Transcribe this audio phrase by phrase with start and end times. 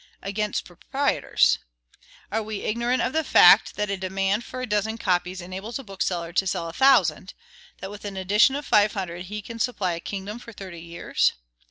[0.23, 1.59] Against proprietors.
[2.31, 5.83] Are we ignorant of the fact, that a demand for a dozen copies enables a
[5.83, 7.35] bookseller to sell a thousand;
[7.81, 11.33] that with an edition of five hundred he can supply a kingdom for thirty years?